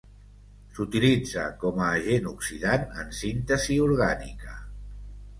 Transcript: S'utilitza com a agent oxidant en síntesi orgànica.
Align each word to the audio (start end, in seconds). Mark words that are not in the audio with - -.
S'utilitza 0.75 1.43
com 1.63 1.81
a 1.87 1.89
agent 1.97 2.29
oxidant 2.31 2.85
en 3.01 3.11
síntesi 3.19 3.77
orgànica. 3.89 4.57